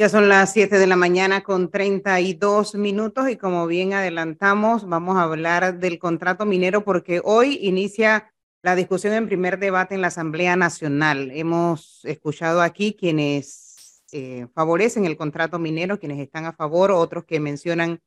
[0.00, 5.18] Ya son las 7 de la mañana con 32 minutos y como bien adelantamos, vamos
[5.18, 8.32] a hablar del contrato minero porque hoy inicia
[8.62, 11.30] la discusión en primer debate en la Asamblea Nacional.
[11.34, 17.38] Hemos escuchado aquí quienes eh, favorecen el contrato minero, quienes están a favor, otros que
[17.38, 18.00] mencionan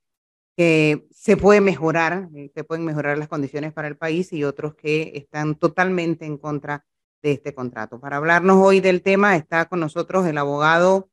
[0.57, 4.73] que se puede mejorar, eh, se pueden mejorar las condiciones para el país y otros
[4.73, 6.88] que están totalmente en contra
[7.21, 8.00] de este contrato.
[8.00, 11.12] Para hablarnos hoy del tema está con nosotros el abogado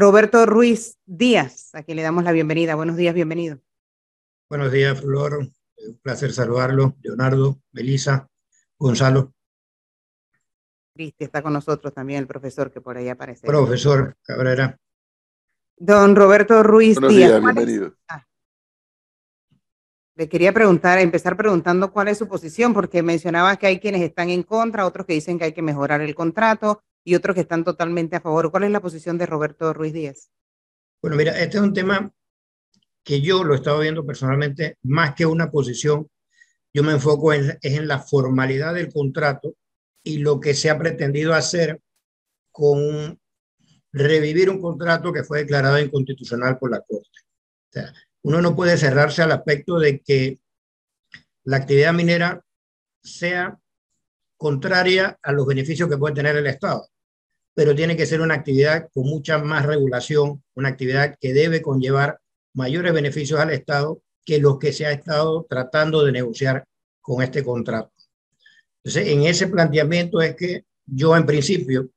[0.00, 2.74] Roberto Ruiz Díaz, a quien le damos la bienvenida.
[2.74, 3.58] Buenos días, bienvenido.
[4.48, 5.40] Buenos días, Flor.
[5.40, 6.96] Un placer saludarlo.
[7.02, 8.26] Leonardo, Belisa,
[8.78, 9.34] Gonzalo.
[10.94, 13.46] Cristi está con nosotros también el profesor que por ahí aparece.
[13.46, 14.78] Profesor Cabrera.
[15.76, 17.30] Don Roberto Ruiz Buenos Díaz.
[17.30, 17.94] Días, bienvenido.
[18.08, 18.26] Ah.
[20.14, 24.30] Le quería preguntar, empezar preguntando cuál es su posición, porque mencionaba que hay quienes están
[24.30, 27.64] en contra, otros que dicen que hay que mejorar el contrato y otros que están
[27.64, 28.50] totalmente a favor.
[28.50, 30.30] ¿Cuál es la posición de Roberto Ruiz Díaz?
[31.02, 32.12] Bueno, mira, este es un tema
[33.02, 36.08] que yo lo he estado viendo personalmente, más que una posición,
[36.72, 39.54] yo me enfoco en, es en la formalidad del contrato
[40.04, 41.80] y lo que se ha pretendido hacer
[42.50, 43.18] con
[43.92, 47.08] revivir un contrato que fue declarado inconstitucional por la Corte.
[47.08, 47.92] O sea,
[48.22, 50.38] uno no puede cerrarse al aspecto de que
[51.44, 52.44] la actividad minera
[53.02, 53.58] sea
[54.40, 56.88] contraria a los beneficios que puede tener el Estado,
[57.54, 62.18] pero tiene que ser una actividad con mucha más regulación, una actividad que debe conllevar
[62.54, 66.64] mayores beneficios al Estado que los que se ha estado tratando de negociar
[67.02, 67.92] con este contrato.
[68.82, 71.90] Entonces, en ese planteamiento es que yo en principio,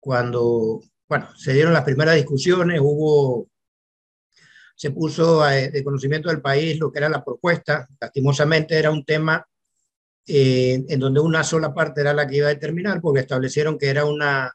[0.00, 3.46] cuando, bueno, se dieron las primeras discusiones, hubo,
[4.74, 9.04] se puso eh, de conocimiento del país lo que era la propuesta, lastimosamente era un
[9.04, 9.46] tema
[10.26, 13.88] eh, en donde una sola parte era la que iba a determinar, porque establecieron que
[13.88, 14.52] era una,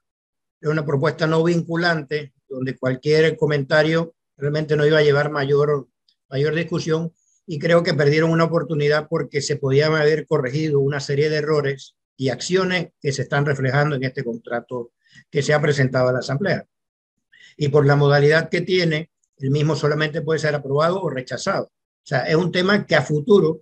[0.60, 5.88] era una propuesta no vinculante, donde cualquier comentario realmente no iba a llevar mayor,
[6.30, 7.14] mayor discusión,
[7.46, 11.96] y creo que perdieron una oportunidad porque se podían haber corregido una serie de errores
[12.18, 14.92] y acciones que se están reflejando en este contrato
[15.30, 16.66] que se ha presentado a la Asamblea.
[17.58, 21.66] Y por la modalidad que tiene, el mismo solamente puede ser aprobado o rechazado.
[21.66, 23.62] O sea, es un tema que a futuro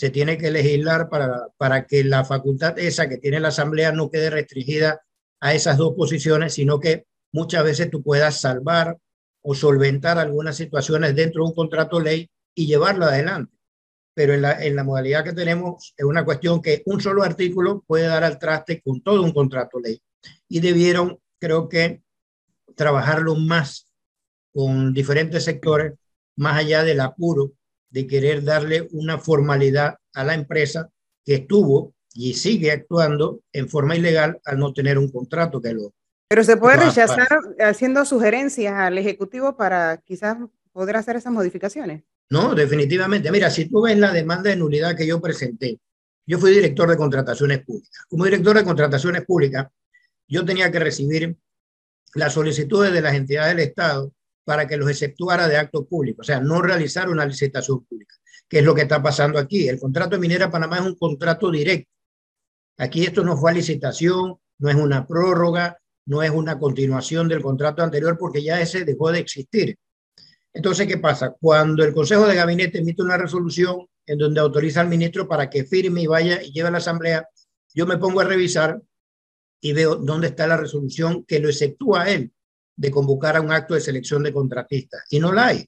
[0.00, 4.10] se tiene que legislar para, para que la facultad esa que tiene la Asamblea no
[4.10, 5.02] quede restringida
[5.40, 8.96] a esas dos posiciones, sino que muchas veces tú puedas salvar
[9.42, 13.54] o solventar algunas situaciones dentro de un contrato ley y llevarlo adelante.
[14.14, 17.84] Pero en la, en la modalidad que tenemos es una cuestión que un solo artículo
[17.86, 20.00] puede dar al traste con todo un contrato ley.
[20.48, 22.00] Y debieron, creo que,
[22.74, 23.86] trabajarlo más
[24.50, 25.92] con diferentes sectores,
[26.36, 27.52] más allá del apuro
[27.90, 30.88] de querer darle una formalidad a la empresa
[31.24, 35.92] que estuvo y sigue actuando en forma ilegal al no tener un contrato que lo...
[36.28, 37.28] Pero se puede rechazar
[37.60, 40.38] haciendo sugerencias al Ejecutivo para quizás
[40.72, 42.02] poder hacer esas modificaciones.
[42.30, 43.32] No, definitivamente.
[43.32, 45.80] Mira, si tú ves la demanda de nulidad que yo presenté,
[46.26, 48.04] yo fui director de contrataciones públicas.
[48.08, 49.66] Como director de contrataciones públicas,
[50.28, 51.36] yo tenía que recibir
[52.14, 54.12] las solicitudes de las entidades del Estado
[54.50, 58.16] para que los exceptuara de actos públicos, o sea, no realizar una licitación pública,
[58.48, 59.68] que es lo que está pasando aquí.
[59.68, 61.88] El contrato de Minera Panamá es un contrato directo.
[62.76, 67.84] Aquí esto no fue licitación, no es una prórroga, no es una continuación del contrato
[67.84, 69.76] anterior porque ya ese dejó de existir.
[70.52, 71.32] Entonces, ¿qué pasa?
[71.40, 75.62] Cuando el Consejo de Gabinete emite una resolución en donde autoriza al ministro para que
[75.62, 77.24] firme y vaya y lleve a la Asamblea,
[77.72, 78.82] yo me pongo a revisar
[79.60, 82.32] y veo dónde está la resolución que lo exceptúa él
[82.76, 85.04] de convocar a un acto de selección de contratistas.
[85.10, 85.66] Y no la hay.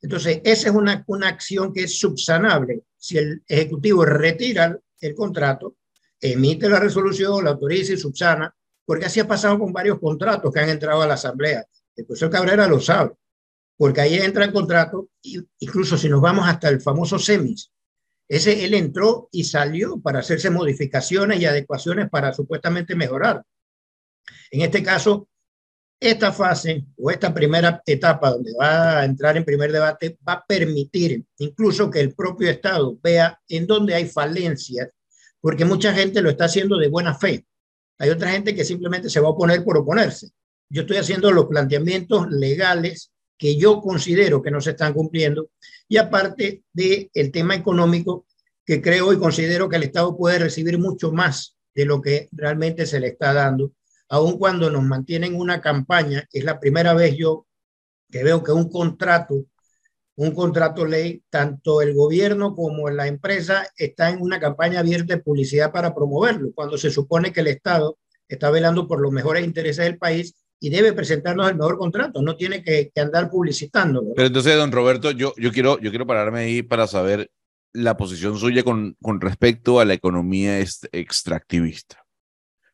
[0.00, 2.82] Entonces, esa es una, una acción que es subsanable.
[2.96, 5.76] Si el Ejecutivo retira el contrato,
[6.20, 10.60] emite la resolución, la autoriza y subsana, porque así ha pasado con varios contratos que
[10.60, 11.64] han entrado a la Asamblea.
[11.96, 13.14] El profesor Cabrera lo sabe
[13.78, 15.08] porque ahí entra el contrato,
[15.60, 17.72] incluso si nos vamos hasta el famoso SEMIS,
[18.28, 23.42] ese él entró y salió para hacerse modificaciones y adecuaciones para supuestamente mejorar.
[24.50, 25.28] En este caso,
[26.00, 30.44] esta fase o esta primera etapa donde va a entrar en primer debate va a
[30.46, 34.88] permitir incluso que el propio Estado vea en dónde hay falencias,
[35.40, 37.46] porque mucha gente lo está haciendo de buena fe.
[37.98, 40.30] Hay otra gente que simplemente se va a oponer por oponerse.
[40.70, 45.50] Yo estoy haciendo los planteamientos legales que yo considero que no se están cumpliendo,
[45.88, 48.26] y aparte del el tema económico,
[48.66, 52.84] que creo y considero que el Estado puede recibir mucho más de lo que realmente
[52.84, 53.72] se le está dando,
[54.08, 57.46] aun cuando nos mantienen una campaña, es la primera vez yo
[58.10, 59.44] que veo que un contrato,
[60.16, 65.22] un contrato ley, tanto el gobierno como la empresa está en una campaña abierta de
[65.22, 69.84] publicidad para promoverlo, cuando se supone que el Estado está velando por los mejores intereses
[69.84, 74.12] del país y debe presentarnos el mejor contrato, no tiene que, andar publicitándolo.
[74.16, 77.30] Pero entonces, don Roberto, yo, quiero, yo quiero pararme ahí para saber
[77.72, 82.07] la posición suya con respecto a la economía extractivista.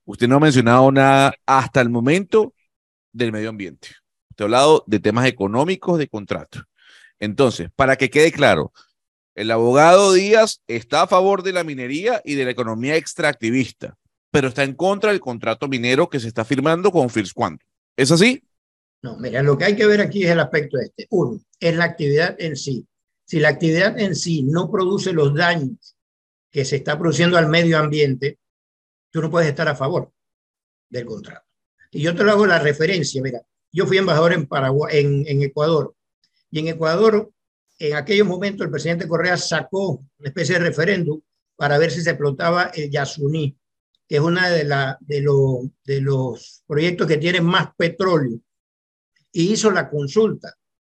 [0.04, 2.54] Usted no ha mencionado nada hasta el momento
[3.12, 3.88] del medio ambiente.
[4.30, 6.64] Usted ha hablado de temas económicos de contrato.
[7.18, 8.72] Entonces, para que quede claro,
[9.34, 13.96] el abogado Díaz está a favor de la minería y de la economía extractivista,
[14.30, 17.66] pero está en contra del contrato minero que se está firmando con First Quantum.
[17.96, 18.42] ¿Es así?
[19.02, 21.06] No, mira, lo que hay que ver aquí es el aspecto este.
[21.10, 22.86] Uno, es la actividad en sí.
[23.26, 25.96] Si la actividad en sí no produce los daños
[26.50, 28.38] que se está produciendo al medio ambiente,
[29.14, 30.12] tú no puedes estar a favor
[30.90, 31.46] del contrato.
[31.92, 33.40] Y yo te lo hago la referencia, mira,
[33.70, 35.94] yo fui embajador en, Paraguay, en, Ecuador,
[36.50, 37.30] y en Ecuador,
[37.78, 41.20] en aquellos momentos, el presidente Correa sacó una especie de referéndum
[41.54, 43.56] para ver si se explotaba el Yasuní,
[44.08, 48.40] que es uno de, de, de los proyectos que tienen más petróleo.
[49.30, 50.56] Y hizo la consulta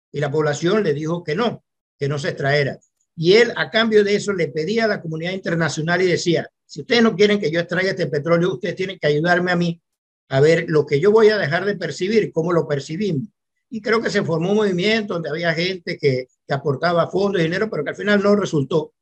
[0.10, 1.66] y la población le dijo que no,
[2.00, 2.80] que no se extraera.
[3.18, 6.82] Y él, a cambio de eso, le pedía a la comunidad internacional y decía, si
[6.82, 9.82] ustedes no quieren que yo extraiga este petróleo, ustedes tienen que ayudarme a mí
[10.30, 13.30] a ver lo que yo voy a dejar de percibir, cómo lo percibimos.
[13.70, 17.46] Y creo que se formó un movimiento donde había gente que, que aportaba fondos y
[17.46, 18.94] dinero, pero que al final no resultó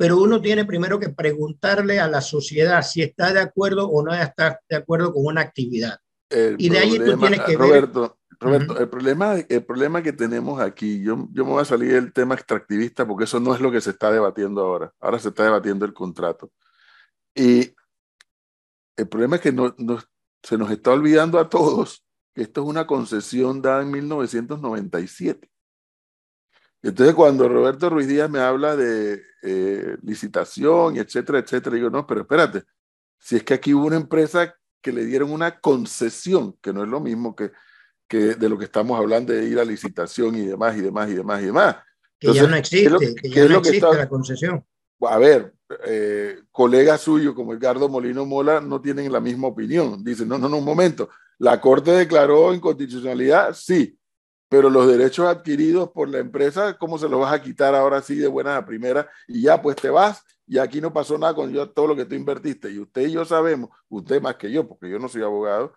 [0.00, 4.14] pero uno tiene primero que preguntarle a la sociedad si está de acuerdo o no
[4.14, 5.98] está de acuerdo con una actividad.
[6.56, 11.02] y de ahí tú tienes que Roberto, Roberto, el, problema, el problema que tenemos aquí,
[11.02, 13.82] yo, yo me voy a salir del tema extractivista porque eso no es lo que
[13.82, 14.90] se está debatiendo ahora.
[15.00, 16.50] Ahora se está debatiendo el contrato.
[17.34, 17.74] Y
[18.96, 19.74] el problema es que no,
[20.42, 22.04] se nos está olvidando a todos
[22.34, 25.50] que esto es una concesión dada en 1997.
[26.82, 32.22] Entonces, cuando Roberto Ruiz Díaz me habla de eh, licitación, etcétera, etcétera, digo, no, pero
[32.22, 32.62] espérate,
[33.18, 36.88] si es que aquí hubo una empresa que le dieron una concesión, que no es
[36.88, 37.52] lo mismo que,
[38.08, 41.14] que de lo que estamos hablando de ir a licitación y demás, y demás, y
[41.14, 41.76] demás, y demás.
[42.18, 44.64] que ya no existe, que ya no existe la concesión.
[45.02, 45.54] A ver,
[45.86, 50.02] eh, colegas suyos como Edgardo Molino Mola no tienen la misma opinión.
[50.04, 51.08] Dicen, no, no, no, un momento.
[51.38, 53.98] La Corte declaró inconstitucionalidad, sí,
[54.48, 58.16] pero los derechos adquiridos por la empresa, ¿cómo se los vas a quitar ahora sí
[58.16, 59.08] de buenas a primera?
[59.28, 62.04] Y ya, pues te vas y aquí no pasó nada con yo, todo lo que
[62.04, 62.72] tú invertiste.
[62.72, 65.72] Y usted y yo sabemos, usted más que yo, porque yo no soy abogado,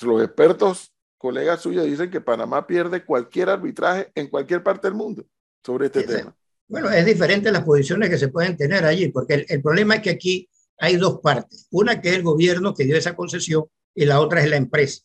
[0.00, 5.24] los expertos, colegas suyos, dicen que Panamá pierde cualquier arbitraje en cualquier parte del mundo
[5.64, 6.34] sobre este tema.
[6.72, 10.08] Bueno, es diferente las posiciones que se pueden tener allí, porque el, problema es que
[10.08, 10.48] aquí
[10.78, 11.66] hay dos partes.
[11.70, 13.64] Una que es el gobierno que dio esa concesión
[13.94, 15.02] y la otra es la empresa.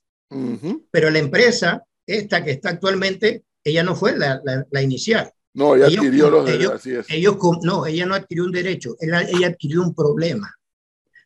[0.90, 4.42] Pero la empresa esta que está actualmente, ella no fue la,
[4.72, 5.30] la, inicial.
[5.56, 7.06] No, ella adquirió los derechos, así es.
[7.10, 10.56] Ellos, no, ella no adquirió un derecho, ella, ella adquirió un problema,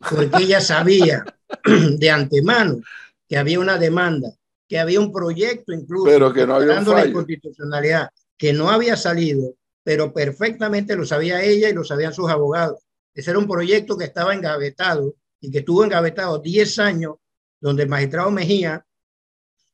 [0.10, 1.24] porque ella sabía
[2.00, 2.82] de antemano
[3.30, 4.34] que había una demanda,
[4.68, 9.54] que había un proyecto incluso, pero que no había la inconstitucionalidad, que no había salido,
[9.84, 12.84] pero perfectamente lo sabía ella y lo sabían sus abogados.
[13.14, 17.16] Ese era un proyecto que estaba engavetado y que estuvo engavetado 10 años,
[17.60, 18.86] donde el magistrado Mejía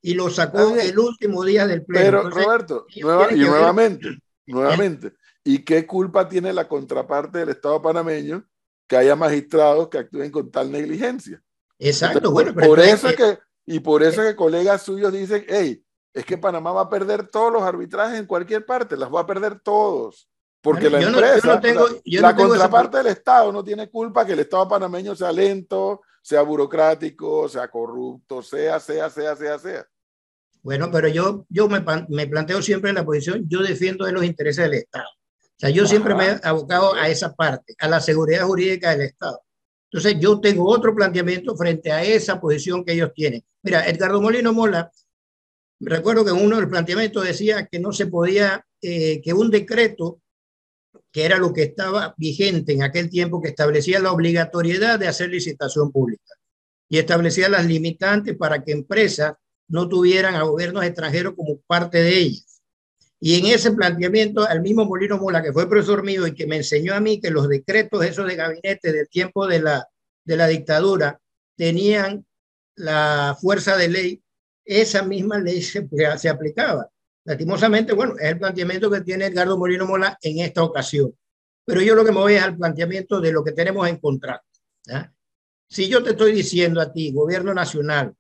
[0.01, 2.23] y lo sacó el último día del pleno.
[2.23, 5.13] Pero Roberto, y nuevamente, nuevamente,
[5.43, 8.47] ¿y qué culpa tiene la contraparte del Estado panameño
[8.87, 11.41] que haya magistrados que actúen con tal negligencia?
[11.79, 15.83] Exacto, bueno, por eso que, y por eso que colegas suyos dicen, hey,
[16.13, 19.27] es que Panamá va a perder todos los arbitrajes en cualquier parte, las va a
[19.27, 20.29] perder todos.
[20.61, 21.61] Porque la empresa,
[22.03, 27.47] la, contraparte del Estado no tiene culpa que el Estado panameño sea lento, sea burocrático,
[27.47, 29.87] sea corrupto, sea, sea, sea, sea, sea.
[30.63, 34.25] Bueno, pero yo, yo me, me planteo siempre en la posición, yo defiendo de los
[34.25, 35.07] intereses del Estado.
[35.57, 39.07] O sea, yo siempre me he abocado a esa parte, a la seguridad jurídica del
[39.07, 39.41] Estado.
[39.89, 43.43] Entonces, yo tengo otro planteamiento frente a esa posición que ellos tienen.
[43.63, 44.91] Mira, Edgardo Molino Mola,
[45.79, 46.71] recuerdo que uno de los
[47.23, 50.21] decía que no se podía, eh, que un decreto,
[51.11, 55.29] que era lo que estaba vigente en aquel tiempo, que establecía la obligatoriedad de hacer
[55.29, 56.33] licitación pública
[56.89, 59.33] y establecía las limitantes para que empresas
[59.67, 62.61] no tuvieran a gobiernos extranjeros como parte de ellas.
[63.19, 66.57] Y en ese planteamiento, al mismo Molino Mola, que fue profesor mío y que me
[66.57, 69.87] enseñó a mí que los decretos esos de gabinete del tiempo de la,
[70.23, 71.19] de la dictadura
[71.55, 72.25] tenían
[72.75, 74.23] la fuerza de ley,
[74.67, 76.89] esa misma ley se, se aplicaba.
[77.23, 81.17] Lastimosamente, bueno, es el planteamiento que tiene Edgardo Molino Mola en esta ocasión.
[81.65, 84.45] Pero yo lo que me voy es al planteamiento de lo que tenemos en contrato.
[85.69, 88.15] Si yo te estoy diciendo a ti, gobierno nacional,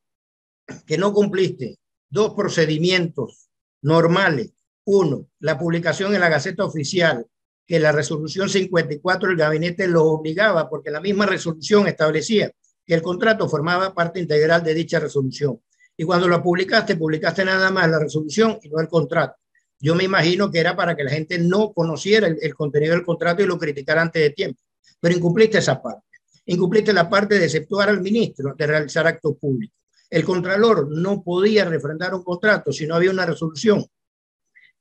[0.85, 3.49] que no cumpliste dos procedimientos
[3.81, 4.51] normales.
[4.85, 7.25] Uno, la publicación en la Gaceta Oficial,
[7.65, 12.51] que la resolución 54 del gabinete lo obligaba, porque la misma resolución establecía
[12.85, 15.61] que el contrato formaba parte integral de dicha resolución.
[15.97, 19.35] Y cuando lo publicaste, publicaste nada más la resolución y no el contrato.
[19.79, 23.41] Yo me imagino que era para que la gente no conociera el, contenido del contrato
[23.41, 24.61] y lo criticara antes de tiempo,
[24.99, 26.03] pero incumpliste esa parte.
[26.45, 29.75] Incumpliste la parte de exceptuar al ministro de realizar actos públicos.
[30.09, 33.85] El contralor no podía refrendar un contrato si no había una resolución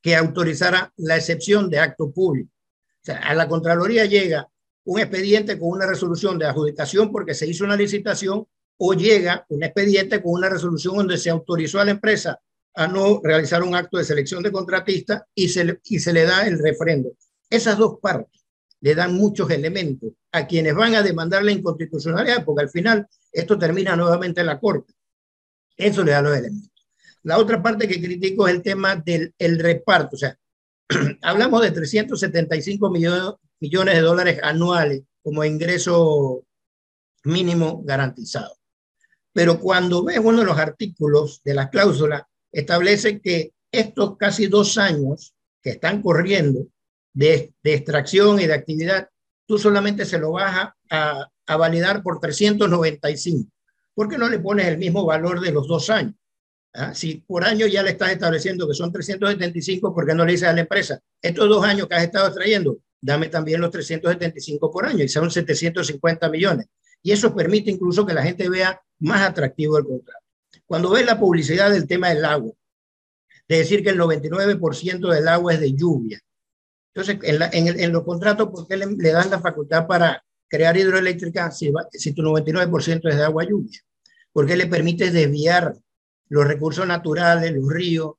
[0.00, 2.52] que autorizara la excepción de acto público.
[3.22, 4.48] A la Contraloría llega
[4.84, 8.46] un expediente con una resolución de adjudicación porque se hizo una licitación
[8.78, 12.40] o llega un expediente con una resolución donde se autorizó a la empresa
[12.74, 16.24] a no realizar un acto de selección de contratista y se, le, y se le
[16.24, 17.12] da el refrendo.
[17.48, 18.42] Esas dos partes
[18.80, 23.58] le dan muchos elementos a quienes van a demandar la inconstitucionalidad, porque al final esto
[23.58, 24.92] termina nuevamente en la Corte.
[25.76, 26.70] Eso le da los elementos.
[27.22, 30.16] La otra parte que critico es el tema del el reparto.
[30.16, 30.38] O sea,
[31.22, 36.44] hablamos de 375 millones, millones de dólares anuales como ingreso
[37.24, 38.55] mínimo garantizado.
[39.36, 44.78] Pero cuando ves uno de los artículos de la cláusula, establece que estos casi dos
[44.78, 46.68] años que están corriendo
[47.12, 49.10] de, de extracción y de actividad,
[49.44, 53.50] tú solamente se lo vas a, a, validar por 395.
[53.92, 56.14] ¿Por qué no le pones el mismo valor de los dos años?
[56.72, 56.94] ¿Ah?
[56.94, 60.48] Si por año ya le estás estableciendo que son 375, ¿por qué no le dices
[60.48, 64.86] a la empresa, estos dos años que has estado extrayendo, dame también los 375 por
[64.86, 66.68] año y son 750 millones?
[67.06, 70.26] Y eso permite incluso que la gente vea más atractivo el contrato.
[70.64, 72.52] Cuando ves la publicidad del tema del agua,
[73.46, 76.18] de decir que el 99% del agua es de lluvia.
[76.92, 82.12] Entonces, en, los contratos, ¿por qué le, dan la facultad para crear hidroeléctrica si, si
[82.12, 83.80] tu 99% es de agua lluvia?
[84.32, 85.76] ¿Por qué le permites desviar
[86.28, 88.14] los recursos naturales, los ríos?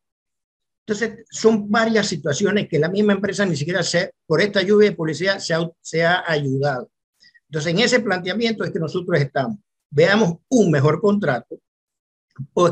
[0.86, 4.96] Entonces, son varias situaciones que la misma empresa ni siquiera se, por esta lluvia de
[4.96, 6.89] publicidad se ha ayudado.
[7.49, 9.57] Entonces, en ese planteamiento es que nosotros estamos.
[9.89, 11.59] Veamos un mejor contrato,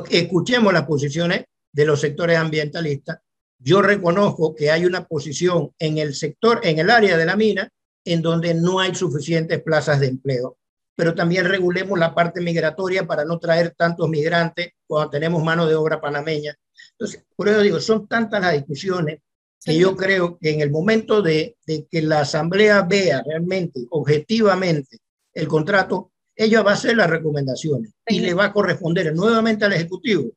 [0.09, 3.19] escuchemos las posiciones de los sectores ambientalistas.
[3.57, 7.69] Yo reconozco que hay una posición en el sector, en el área de la mina,
[8.03, 10.57] en donde no hay suficientes plazas de empleo,
[10.95, 15.75] pero también regulemos la parte migratoria para no traer tantos migrantes cuando tenemos mano de
[15.75, 16.53] obra panameña.
[16.91, 19.19] Entonces, por eso digo, son tantas las discusiones
[19.65, 24.99] que yo creo que en el momento de, de, que la Asamblea vea realmente, objetivamente,
[25.33, 29.73] el contrato, ella va a hacer las recomendaciones y le va a corresponder nuevamente al
[29.73, 30.31] Ejecutivo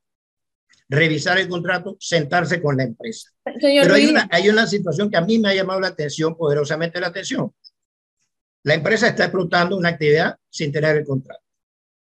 [0.89, 3.29] revisar el contrato, sentarse con la empresa.
[3.43, 6.99] Pero hay una, hay una situación que a mí me ha llamado la atención, poderosamente
[6.99, 7.53] la atención.
[8.63, 11.43] La empresa está explotando una actividad sin tener el contrato,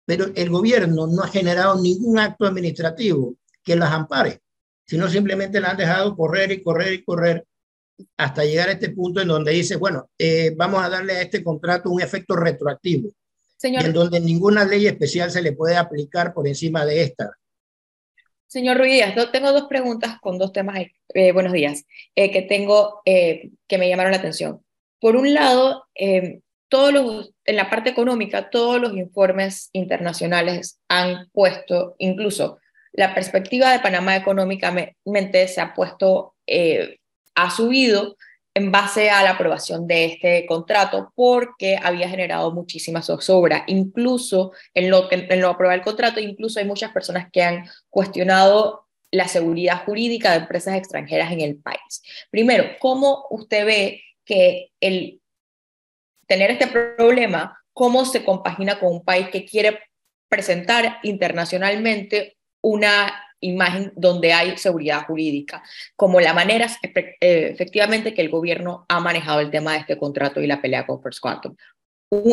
[0.04, 4.42] pero el gobierno no ha generado ningún acto administrativo que las ampare
[4.92, 7.46] sino simplemente la han dejado correr y correr y correr
[8.18, 11.42] hasta llegar a este punto en donde dice, bueno, eh, vamos a darle a este
[11.42, 13.10] contrato un efecto retroactivo,
[13.56, 17.32] Señor, en donde ninguna ley especial se le puede aplicar por encima de esta.
[18.48, 20.80] Señor Ruiz, tengo dos preguntas con dos temas.
[21.14, 24.62] Eh, buenos días, eh, que tengo que me llamaron la atención.
[25.00, 25.86] Por un lado,
[26.68, 32.58] todos los, en la parte económica, todos los informes internacionales han puesto, incluso
[32.94, 36.98] la perspectiva de Panamá económicamente se ha puesto, eh,
[37.36, 38.18] ha subido
[38.54, 43.64] en base a la aprobación de este contrato porque había generado muchísima zozobra.
[43.68, 48.88] Incluso en lo, en lo aprobar el contrato, incluso hay muchas personas que han cuestionado
[49.10, 52.02] la seguridad jurídica de empresas extranjeras en el país.
[52.30, 55.22] Primero, ¿cómo usted ve que el
[56.28, 59.80] tener este problema, cómo se compagina con un país que quiere
[60.30, 65.64] presentar internacionalmente una imagen donde hay seguridad jurídica,
[65.96, 70.42] como la manera eh, efectivamente que el gobierno ha manejado el tema de este contrato
[70.42, 71.56] y la pelea con First Quantum.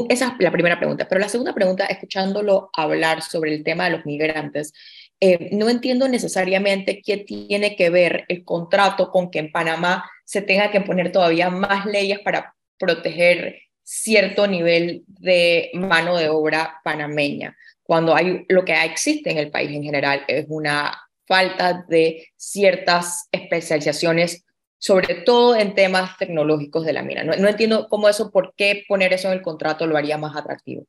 [0.08, 1.06] Esa es la primera pregunta.
[1.08, 4.72] Pero la segunda pregunta, escuchándolo hablar sobre el tema de los migrantes,
[5.20, 10.42] eh, no entiendo necesariamente qué tiene que ver el contrato con que en Panamá se
[10.42, 17.56] tenga que poner todavía más leyes para proteger cierto nivel de mano de obra panameña
[17.88, 20.94] cuando hay lo que existe en el país en general es una
[21.26, 24.44] falta de ciertas especializaciones,
[24.78, 27.24] sobre todo en temas tecnológicos de la mina.
[27.24, 30.36] No, no, entiendo cómo eso, por qué poner eso en el contrato lo haría más
[30.36, 30.84] atractivo.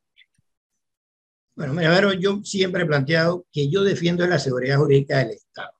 [1.56, 5.72] Bueno, mira, yo siempre he planteado que yo defiendo la seguridad jurídica del Estado.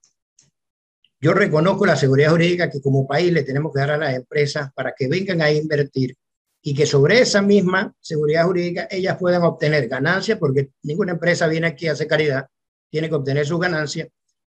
[1.20, 4.72] Yo reconozco la seguridad jurídica que como país le tenemos que dar a las empresas
[4.72, 6.16] para que vengan a invertir
[6.62, 11.68] y que sobre esa misma seguridad jurídica ellas puedan obtener ganancias, porque ninguna empresa viene
[11.68, 12.46] aquí a hacer caridad,
[12.90, 14.08] tiene que obtener sus ganancias,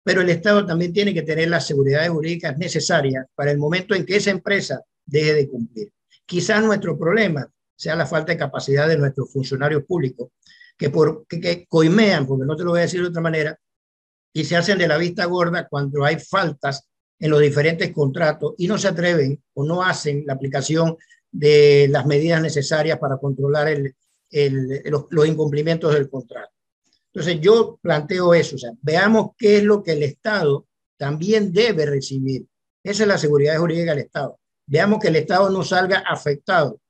[0.02, 4.04] pero el Estado también tiene que tener las seguridades jurídicas necesarias para el momento en
[4.04, 5.92] que esa empresa deje de cumplir.
[6.26, 10.28] Quizás nuestro problema sea la falta de capacidad de nuestros funcionarios públicos,
[10.76, 13.58] que, por, que, coimean, porque no te lo voy a decir de otra manera,
[14.32, 16.86] y se hacen de la vista gorda cuando hay faltas
[17.18, 20.96] en los diferentes contratos y no se atreven o no hacen la aplicación
[21.34, 23.94] de las medidas necesarias para controlar el,
[24.84, 26.52] los, incumplimientos del contrato.
[27.12, 32.46] Entonces yo planteo eso, veamos qué es lo que el Estado también debe recibir.
[32.84, 34.38] Esa es la seguridad jurídica del Estado.
[34.66, 36.80] Veamos que el Estado no salga afectado.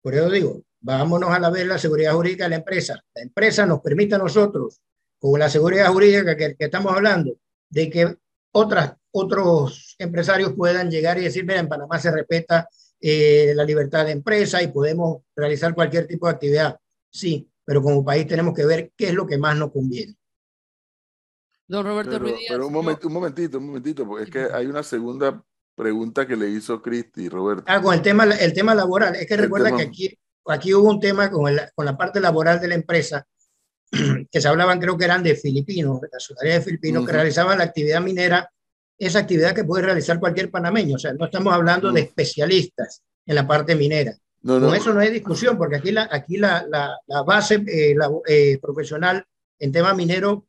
[0.00, 2.98] Por eso digo, vámonos a la vez la seguridad jurídica de la empresa.
[3.14, 4.80] La empresa nos permite a nosotros,
[5.18, 7.36] con la seguridad jurídica que, que estamos hablando,
[7.68, 8.16] de que
[8.52, 12.68] otras, otros empresarios puedan llegar y decir, mira, en Panamá se respeta
[13.00, 16.78] eh, la libertad de empresa y podemos realizar cualquier tipo de actividad.
[17.10, 20.16] Sí, pero como país tenemos que ver qué es lo que más nos conviene.
[21.66, 24.82] Don Roberto Ruiz Pero un, momento, un momentito, un momentito, porque es que hay una
[24.82, 25.44] segunda
[25.76, 27.64] pregunta que le hizo Cristi, Roberto.
[27.66, 29.14] Ah, con el tema, el tema laboral.
[29.14, 32.58] Es que recuerda que aquí, aquí hubo un tema con, el, con la parte laboral
[32.58, 33.26] de la empresa,
[34.30, 37.64] que se hablaban, creo que eran de filipinos, de nacionalidad de filipinos, que realizaban la
[37.64, 38.50] actividad minera,
[38.98, 40.96] esa actividad que puede realizar cualquier panameño.
[40.96, 44.16] O sea, no estamos hablando de especialistas en la parte minera.
[44.42, 47.94] No, Con eso no hay discusión, porque aquí la, aquí la, la, la base eh,
[47.96, 49.24] la, eh, profesional
[49.58, 50.46] en tema minero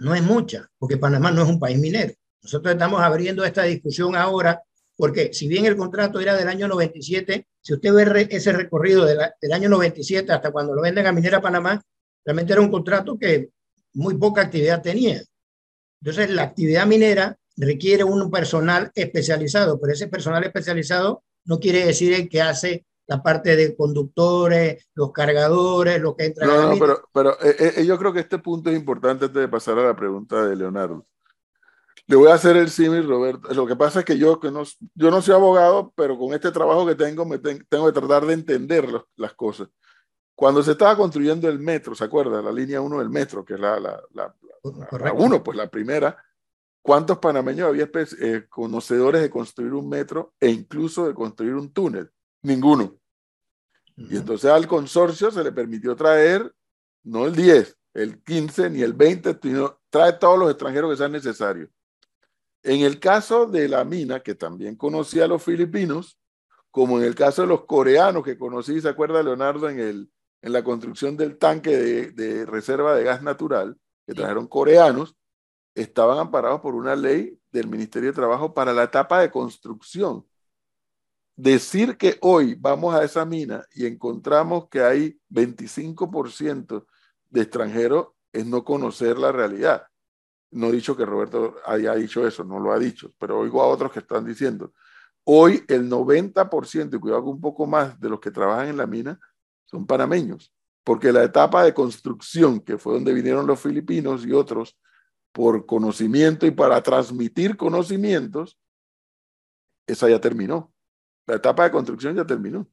[0.00, 2.14] no es mucha, porque Panamá no es un país minero.
[2.42, 4.62] Nosotros estamos abriendo esta discusión ahora,
[4.96, 9.52] porque si bien el contrato era del año 97, si usted ve ese recorrido del
[9.52, 11.80] año 97 hasta cuando lo venden a Minera Panamá,
[12.24, 13.50] realmente era un contrato que
[13.94, 15.22] muy poca actividad tenía.
[16.00, 22.12] Entonces, la actividad minera requiere un personal especializado, pero ese personal especializado no quiere decir
[22.12, 26.46] el que hace la parte de conductores, los cargadores, lo que entra.
[26.46, 29.48] No, no, pero, pero eh, eh, yo creo que este punto es importante antes de
[29.48, 31.04] pasar a la pregunta de Leonardo.
[32.06, 33.52] Le voy a hacer el símil, Roberto.
[33.54, 34.62] Lo que pasa es que yo, que no,
[34.94, 38.34] yo no soy abogado, pero con este trabajo que tengo, me tengo que tratar de
[38.34, 39.68] entender las cosas.
[40.34, 42.42] Cuando se estaba construyendo el metro, ¿se acuerda?
[42.42, 46.16] La línea 1 del metro, que es la, la, la, la 1, pues la primera.
[46.82, 47.88] ¿Cuántos panameños había
[48.20, 52.10] eh, conocedores de construir un metro e incluso de construir un túnel?
[52.42, 52.96] Ninguno.
[53.96, 56.52] Y entonces al consorcio se le permitió traer
[57.04, 61.12] no el 10, el 15 ni el 20, sino trae todos los extranjeros que sean
[61.12, 61.70] necesarios.
[62.64, 66.18] En el caso de la mina, que también conocía a los filipinos,
[66.70, 70.52] como en el caso de los coreanos que conocí, ¿se acuerda Leonardo en, el, en
[70.52, 75.16] la construcción del tanque de, de reserva de gas natural, que trajeron coreanos,
[75.74, 80.26] estaban amparados por una ley del Ministerio de Trabajo para la etapa de construcción.
[81.36, 86.86] Decir que hoy vamos a esa mina y encontramos que hay 25%
[87.30, 89.86] de extranjeros es no conocer la realidad.
[90.50, 93.66] No he dicho que Roberto haya dicho eso, no lo ha dicho, pero oigo a
[93.66, 94.72] otros que están diciendo.
[95.24, 99.18] Hoy el 90%, y cuidado un poco más, de los que trabajan en la mina
[99.64, 100.52] son panameños,
[100.84, 104.76] porque la etapa de construcción, que fue donde vinieron los filipinos y otros,
[105.32, 108.58] por conocimiento y para transmitir conocimientos,
[109.86, 110.72] esa ya terminó.
[111.26, 112.68] La etapa de construcción ya terminó.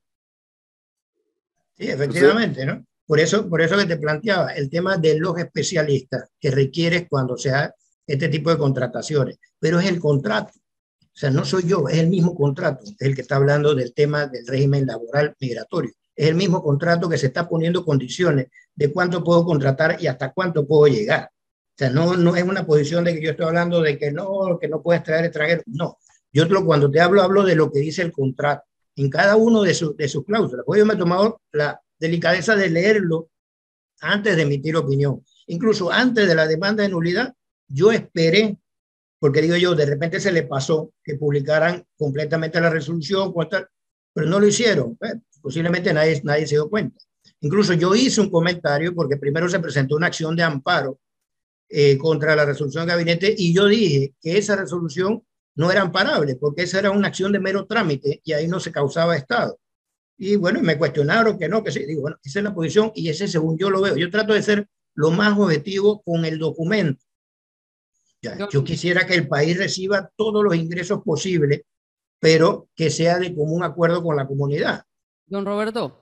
[1.77, 2.85] Sí, efectivamente, ¿no?
[3.05, 7.37] Por eso, por eso que te planteaba el tema de los especialistas que requieres cuando
[7.37, 7.73] sea
[8.05, 10.53] este tipo de contrataciones, pero es el contrato.
[11.01, 13.93] O sea, no soy yo, es el mismo contrato, es el que está hablando del
[13.93, 15.91] tema del régimen laboral migratorio.
[16.15, 20.31] Es el mismo contrato que se está poniendo condiciones de cuánto puedo contratar y hasta
[20.31, 21.29] cuánto puedo llegar.
[21.79, 24.67] Sea, no, no es una posición de que yo estoy hablando de que no, que
[24.67, 25.63] no puedes traer extranjeros.
[25.65, 25.97] No,
[26.33, 28.63] yo cuando te hablo, hablo de lo que dice el contrato
[28.97, 30.65] en cada uno de, de sus cláusulas.
[30.65, 33.29] Pues yo me he tomado la delicadeza de leerlo
[34.01, 35.23] antes de emitir opinión.
[35.47, 37.33] Incluso antes de la demanda de nulidad,
[37.69, 38.57] yo esperé,
[39.17, 43.33] porque digo yo, de repente se le pasó que publicaran completamente la resolución,
[44.13, 44.97] pero no lo hicieron.
[44.97, 46.99] Pues, posiblemente nadie, nadie se dio cuenta.
[47.39, 50.99] Incluso yo hice un comentario porque primero se presentó una acción de amparo
[51.69, 55.23] eh, contra la resolución del gabinete y yo dije que esa resolución
[55.55, 58.71] no era amparable porque esa era una acción de mero trámite y ahí no se
[58.71, 59.59] causaba Estado.
[60.17, 61.85] Y bueno, me cuestionaron que no, que sí.
[61.85, 63.95] Digo, bueno, esa es la posición y ese según yo lo veo.
[63.95, 67.05] Yo trato de ser lo más objetivo con el documento.
[68.51, 71.61] yo quisiera que el país reciba todos los ingresos posibles,
[72.19, 74.83] pero que sea de común acuerdo con la comunidad.
[75.25, 75.98] Don Roberto,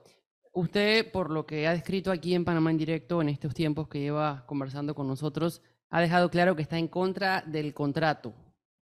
[0.60, 4.00] usted, por lo que ha descrito aquí en Panamá en directo en estos tiempos que
[4.00, 8.34] lleva conversando con nosotros, ha dejado claro que está en contra del contrato.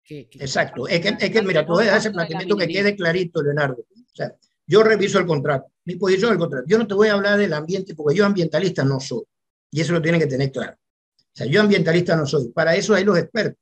[0.04, 0.88] Exacto.
[0.88, 3.78] Es que, es que mira, tú dejas ese planteamiento que quede clarito, Leonardo.
[3.80, 4.36] O sea,
[4.68, 6.66] yo reviso el contrato, mi posición el contrato.
[6.68, 9.24] Yo no te voy a hablar del ambiente porque yo ambientalista no soy.
[9.72, 10.74] Y eso lo tienen que tener claro.
[10.74, 12.50] O sea, yo ambientalista no soy.
[12.50, 13.58] Para eso hay los expertos.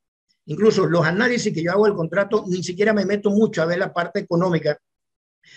[0.46, 3.78] Incluso los análisis que yo hago del contrato, ni siquiera me meto mucho a ver
[3.78, 4.80] la parte económica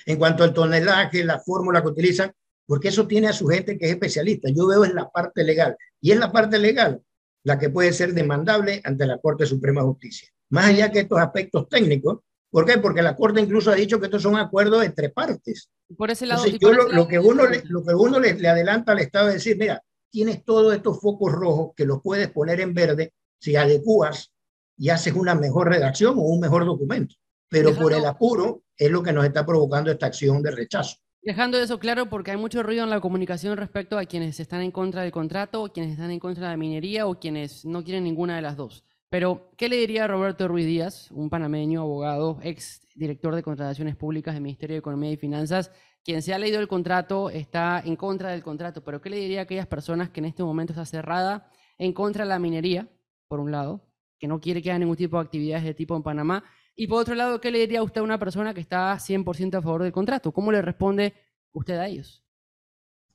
[0.05, 2.33] en cuanto al tonelaje, la fórmula que utilizan,
[2.67, 4.49] porque eso tiene a su gente que es especialista.
[4.51, 5.77] Yo veo en la parte legal.
[6.01, 7.03] Y en la parte legal,
[7.45, 10.29] la que puede ser demandable ante la Corte Suprema de Justicia.
[10.51, 12.21] Más allá que estos aspectos técnicos,
[12.51, 12.79] ¿por qué?
[12.79, 15.71] Porque la Corte incluso ha dicho que estos son acuerdos entre partes.
[15.97, 16.45] Por ese lado.
[16.47, 19.83] lo, que uno, le, lo que uno le, le adelanta al Estado es decir, mira,
[20.11, 24.33] tienes todos estos focos rojos que los puedes poner en verde si adecuas
[24.77, 27.17] y haces una mejor redacción o un mejor documento.
[27.49, 30.97] Pero por el apuro es lo que nos está provocando esta acción de rechazo.
[31.25, 34.73] Dejando eso claro, porque hay mucho ruido en la comunicación respecto a quienes están en
[34.73, 38.35] contra del contrato, quienes están en contra de la minería o quienes no quieren ninguna
[38.35, 38.85] de las dos.
[39.09, 44.35] Pero, ¿qué le diría Roberto Ruiz Díaz, un panameño, abogado, ex director de contrataciones públicas
[44.35, 45.71] del Ministerio de Economía y Finanzas,
[46.03, 49.41] quien se ha leído el contrato, está en contra del contrato, pero ¿qué le diría
[49.41, 52.89] a aquellas personas que en este momento está cerrada en contra de la minería,
[53.29, 53.87] por un lado,
[54.19, 56.43] que no quiere que haya ningún tipo de actividades de tipo en Panamá,
[56.83, 59.63] y por otro lado, ¿qué le diría usted a una persona que está 100% a
[59.63, 60.33] favor del contrato?
[60.33, 61.15] ¿Cómo le responde
[61.53, 62.25] usted a ellos?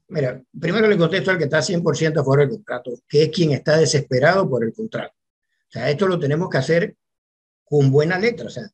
[0.08, 3.51] Mira, primero le contesto al que está 100% a favor del contrato, que es quien
[3.51, 5.13] está desesperado por el contrato.
[5.13, 6.95] O sea, esto lo tenemos que hacer
[7.65, 8.47] con buena letra.
[8.47, 8.69] O sea,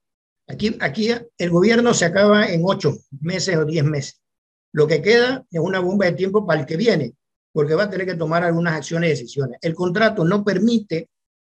[0.45, 4.21] aquí, aquí el gobierno se acaba en ocho meses o diez meses.
[4.73, 7.15] Lo que queda es una bomba de tiempo para el que viene,
[7.51, 9.57] porque va a tener que tomar algunas acciones y decisiones.
[9.63, 11.09] El contrato no permite,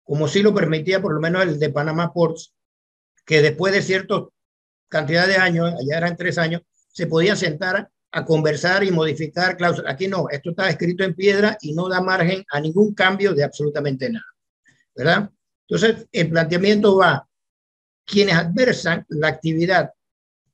[0.04, 2.55] como sí lo permitía por lo menos el de Panamá Ports,
[3.26, 4.24] que después de cierta
[4.88, 9.92] cantidad de años, allá eran tres años, se podía sentar a conversar y modificar cláusulas.
[9.92, 13.44] Aquí no, esto está escrito en piedra y no da margen a ningún cambio de
[13.44, 14.24] absolutamente nada.
[14.94, 15.30] ¿Verdad?
[15.68, 17.28] Entonces, el planteamiento va,
[18.06, 19.90] quienes adversan la actividad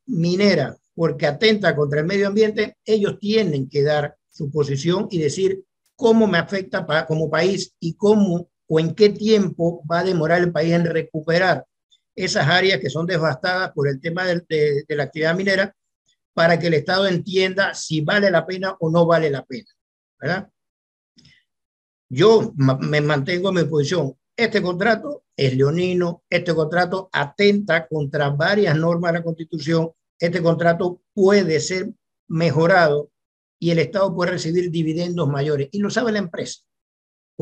[0.06, 5.64] minera porque atenta contra el medio ambiente, ellos tienen que dar su posición y decir
[5.94, 10.50] cómo me afecta como país y cómo o en qué tiempo va a demorar el
[10.50, 11.66] país en recuperar
[12.14, 15.74] esas áreas que son devastadas por el tema de, la actividad minera
[16.34, 19.68] para que el Estado entienda si vale la pena o no vale la pena.
[20.20, 20.50] ¿verdad?
[22.08, 24.14] Yo me mantengo en mi posición.
[24.36, 31.02] Este contrato es leonino, este contrato atenta contra varias normas de la Constitución, este contrato
[31.12, 31.90] puede ser
[32.28, 33.10] mejorado
[33.58, 35.68] y el Estado puede recibir dividendos mayores.
[35.72, 36.62] Y lo sabe la empresa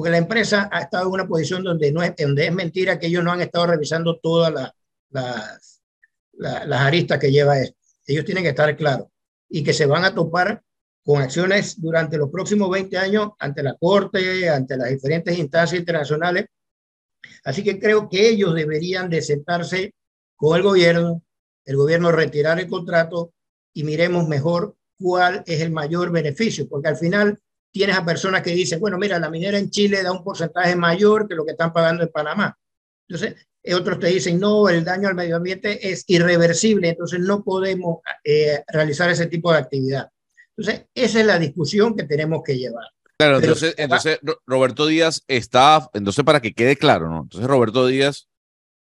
[0.00, 2.14] porque la empresa ha estado en una posición donde, no es,
[2.54, 4.72] mentira que ellos no han estado revisando todas
[5.10, 5.82] las,
[6.38, 7.76] las aristas que lleva esto.
[8.06, 9.08] Ellos tienen que estar claros
[9.50, 10.62] y que se van a topar
[11.04, 16.46] con acciones durante los próximos 20 años ante la Corte, ante las diferentes instancias internacionales.
[17.44, 19.92] Así que creo que ellos deberían de sentarse
[20.34, 21.22] con el gobierno,
[21.66, 23.34] el gobierno retirar el contrato
[23.74, 27.38] y miremos mejor cuál es el mayor beneficio, porque al final
[27.72, 31.28] tienes a personas que dicen, bueno, mira, la minera en Chile da un porcentaje mayor
[31.28, 32.56] que lo que están pagando en Panamá.
[33.08, 37.42] Entonces, eh, otros te dicen, no, el daño al medio ambiente es irreversible, entonces no
[37.44, 40.08] podemos eh, realizar ese tipo de actividad.
[40.56, 42.84] Entonces, esa es la discusión que tenemos que llevar.
[43.18, 47.22] Claro, entonces, entonces Roberto Díaz está, entonces para que quede claro, ¿no?
[47.22, 48.28] Entonces Roberto Díaz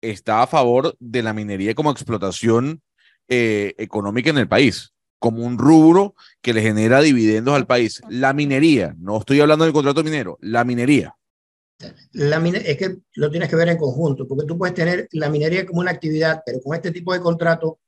[0.02, 2.82] está a favor de la minería como explotación
[3.30, 8.02] eh, económica en el país como un rubro que le genera dividendos al país.
[8.10, 11.16] La minería, no estoy hablando del contrato minero, la minería.
[12.12, 15.66] La es que lo tienes que ver en conjunto, porque tú puedes tener la minería
[15.66, 17.80] como una actividad, pero con este tipo de contrato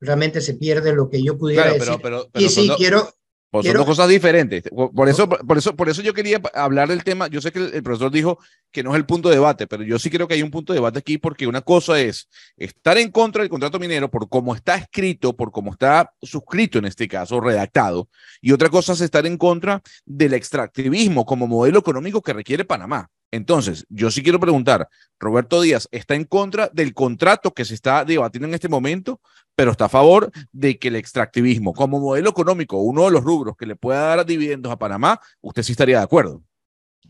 [0.00, 1.98] realmente se pierde lo que yo pudiera decir.
[2.34, 3.12] y sí, quiero,
[3.50, 4.64] pues son dos cosas diferentes.
[4.94, 7.28] Por eso, por, eso, por eso yo quería hablar del tema.
[7.28, 8.38] Yo sé que el, profesor dijo
[8.72, 10.72] que no es el punto de debate, pero yo sí creo que hay un punto
[10.72, 14.54] de debate aquí porque una cosa es estar en contra del contrato minero por cómo
[14.54, 18.08] está escrito, por cómo está suscrito en este caso, redactado,
[18.40, 23.08] y otra cosa es estar en contra del extractivismo como modelo económico que requiere Panamá.
[23.32, 28.04] Entonces, yo sí quiero preguntar, Roberto Díaz está en contra del contrato que se está
[28.04, 29.20] debatiendo en este momento,
[29.54, 33.56] pero está a favor de que el extractivismo como modelo económico, uno de los rubros
[33.56, 36.42] que le pueda dar dividendos a Panamá, usted sí estaría de acuerdo.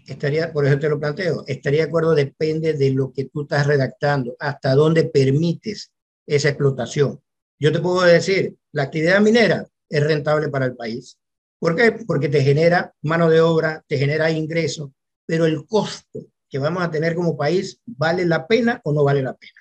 [0.06, 3.66] Estaría, por eso te lo planteo, estaría de acuerdo, depende de lo que tú estás
[3.66, 5.92] redactando, hasta dónde permites
[6.26, 7.20] esa explotación.
[7.58, 11.18] Yo te puedo decir, la actividad minera es rentable para el país.
[11.58, 11.92] ¿Por qué?
[12.06, 14.90] Porque te genera mano de obra, te genera ingresos,
[15.26, 19.22] pero el costo que vamos a tener como país, ¿vale la pena o no vale
[19.22, 19.52] la pena?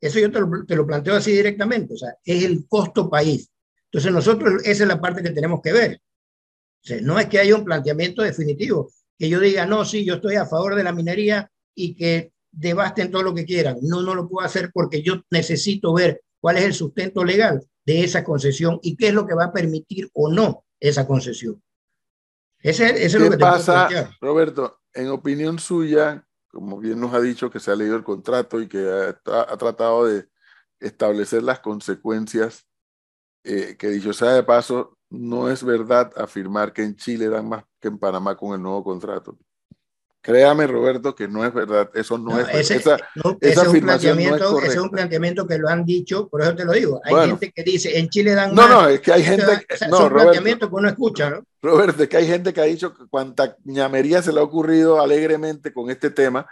[0.00, 3.50] Eso yo te lo, planteo así directamente, o sea, es el costo país.
[3.86, 6.00] Entonces nosotros, esa es la parte que tenemos que ver.
[7.02, 10.46] No es que haya un planteamiento definitivo, que yo diga, no, sí, yo estoy a
[10.46, 13.78] favor de la minería y que devasten todo lo que quieran.
[13.82, 18.04] No, no lo puedo hacer porque yo necesito ver cuál es el sustento legal de
[18.04, 21.60] esa concesión y qué es lo que va a permitir o no esa concesión.
[22.60, 23.88] Ese, es lo que pasa,
[24.20, 24.80] Roberto?
[24.92, 28.68] En opinión suya, como bien nos ha dicho que se ha leído el contrato y
[28.68, 30.28] que ha, tratado de
[30.80, 32.66] establecer las consecuencias,
[33.44, 37.64] eh, que dicho sea de paso, no es verdad afirmar que en Chile dan más
[37.80, 39.38] que en Panamá con el nuevo contrato.
[40.28, 41.88] Créame, Roberto, que no es verdad.
[41.94, 42.98] Eso no, es ese, esa,
[43.40, 46.66] esa es un planteamiento, es, es un planteamiento que lo han dicho, por eso te
[46.66, 47.00] lo digo.
[47.02, 49.46] Hay gente que dice, en Chile dan No, no, es que hay gente.
[49.88, 51.44] no, es un planteamiento que uno escucha, ¿no?
[51.62, 55.72] Roberto, es que hay gente que ha dicho cuánta ñamería se le ha ocurrido alegremente
[55.72, 56.46] con este tema.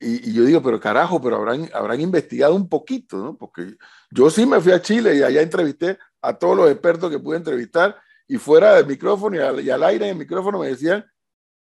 [0.00, 3.38] Y, y, yo digo, pero carajo, pero habrán, habrán investigado un poquito, ¿no?
[3.38, 3.76] Porque
[4.10, 7.36] yo sí me fui a Chile y allá entrevisté a todos los expertos que pude
[7.36, 11.06] entrevistar y fuera del micrófono y al, y al aire en el micrófono me decían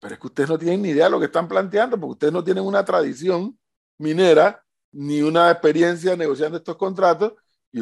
[0.06, 2.34] pero es que ustedes no tienen ni idea de lo que están planteando, porque ustedes
[2.34, 3.58] no tienen una tradición
[3.98, 7.34] minera ni una experiencia negociando estos contratos.
[7.72, 7.82] Y,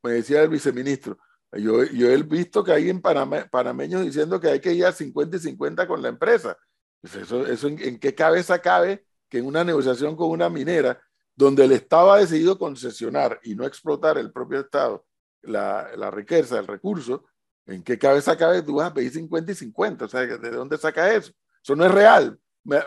[0.00, 1.18] me decía el viceministro,
[1.50, 4.92] yo, yo he visto que hay en Panamá, panameños diciendo que hay que ir a
[4.92, 6.56] 50 y 50 con la empresa.
[7.00, 11.02] Pues eso, eso en, qué cabeza cabe que en una negociación con una minera,
[11.34, 15.04] donde el Estado ha decidido concesionar y no explotar el propio Estado
[15.42, 17.24] la, la riqueza, el recurso,
[17.70, 20.04] ¿En qué cabeza cabe tú vas a pedir 50 y 50?
[20.04, 21.32] O sea, ¿de dónde saca eso?
[21.62, 22.38] Eso no es real.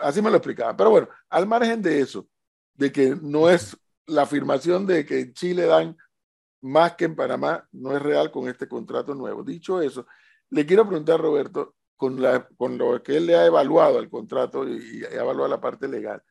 [0.02, 0.76] así me lo explicaba.
[0.76, 2.28] Pero bueno, al margen de eso,
[2.74, 5.96] de que no es la afirmación de que en Chile dan
[6.60, 9.42] más que en Panamá, no es real con este contrato nuevo.
[9.42, 10.06] Dicho eso,
[10.50, 14.10] le quiero preguntar a Roberto, con, la, con lo que él le ha evaluado el
[14.10, 16.22] contrato y, y ha evaluado la parte legal,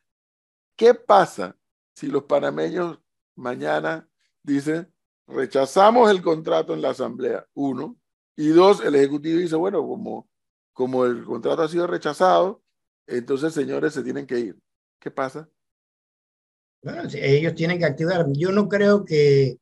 [0.76, 1.56] ¿qué pasa
[1.94, 2.98] si los panameños
[3.36, 4.08] mañana
[4.42, 4.92] dicen,
[5.26, 7.96] rechazamos el contrato en la asamblea, uno,
[8.36, 10.28] y dos, el Ejecutivo dice, bueno, como,
[10.74, 12.62] como el contrato ha sido rechazado,
[13.06, 14.58] entonces, señores, se tienen que ir.
[14.98, 15.48] ¿Qué pasa?
[16.82, 18.26] Bueno, ellos tienen que activar.
[18.32, 19.58] Yo no creo que,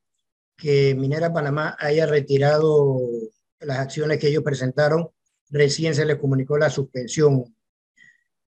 [0.56, 2.98] que Minera Panamá haya retirado
[3.60, 5.10] las acciones que ellos presentaron.
[5.50, 7.54] Recién se les comunicó la suspensión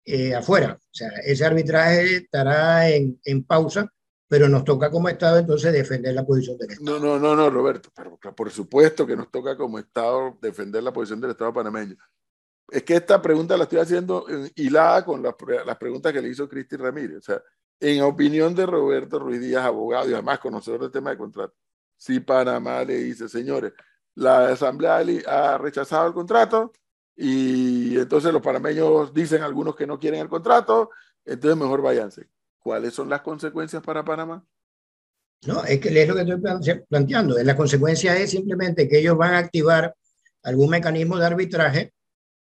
[0.05, 0.77] eh, afuera.
[0.81, 3.94] O sea, ese arbitraje estará en, en pausa
[4.35, 6.98] pero nos toca como Estado entonces defender la posición del Estado.
[6.98, 10.92] No, no, no, no, Roberto, pero por supuesto que nos toca como Estado defender la
[10.92, 11.96] posición del Estado panameño.
[12.70, 15.35] Es que esta pregunta la estoy haciendo hilada con las,
[15.66, 17.18] las preguntas que le hizo Cristi Ramírez.
[17.18, 17.42] O sea,
[17.81, 21.55] en opinión de Roberto Ruiz Díaz, abogado y además conocedor del tema de contrato,
[21.96, 23.72] si Panamá le dice, señores,
[24.14, 26.72] la Asamblea ha rechazado el contrato
[27.16, 30.90] y entonces los panameños dicen algunos que no quieren el contrato,
[31.24, 32.29] entonces mejor váyanse.
[32.59, 34.44] ¿Cuáles son las consecuencias para Panamá?
[35.46, 37.37] No, es que es lo que estoy planteando.
[37.42, 39.94] La consecuencia es simplemente que ellos van a activar
[40.42, 41.92] algún mecanismo de arbitraje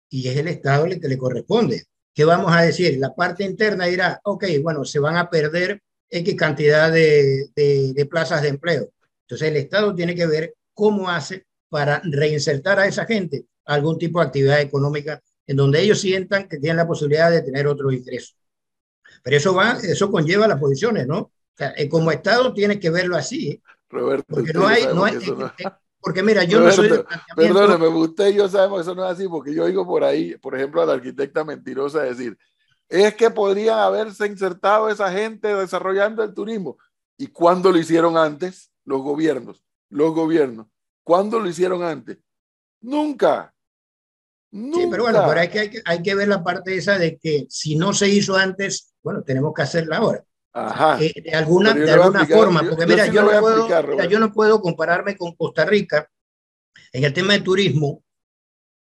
[0.10, 1.84] y es el Estado el que le corresponde.
[2.14, 2.98] ¿Qué vamos a decir?
[2.98, 8.06] La parte interna dirá, ok, bueno, se van a perder X cantidad de, de, de
[8.06, 8.90] plazas de empleo.
[9.22, 13.98] Entonces el Estado tiene que ver cómo hace para reinsertar a esa gente a algún
[13.98, 17.92] tipo de actividad económica en donde ellos sientan que tienen la posibilidad de tener otro
[17.92, 18.34] ingreso.
[19.24, 21.18] Pero eso va, eso conlleva las posiciones, ¿no?
[21.20, 23.62] O sea, eh, como Estado tienes que verlo así.
[23.90, 25.72] Roberto, porque no hay, no hay, eh,
[26.06, 27.04] porque mira, yo no soy
[27.36, 30.38] Perdóname, usted y yo sabemos que eso no es así, porque yo oigo por ahí,
[30.38, 32.38] por ejemplo, a la arquitecta mentirosa decir,
[32.88, 36.78] es que podrían haberse insertado esa gente desarrollando el turismo.
[37.18, 38.72] ¿Y cuándo lo hicieron antes?
[38.84, 40.68] Los gobiernos, los gobiernos.
[41.04, 42.20] ¿Cuándo lo hicieron antes?
[42.82, 43.52] Nunca.
[44.52, 47.76] Sí, pero bueno, pero hay que, hay, que, ver la parte esa de que si
[47.76, 50.24] no se hizo antes, bueno, tenemos que hacerla ahora.
[50.58, 50.98] Ajá.
[51.02, 55.18] Eh, de alguna, de alguna forma, porque mira, yo, no puedo, yo no puedo compararme
[55.18, 56.10] con Costa Rica
[56.94, 58.02] en el tema de turismo,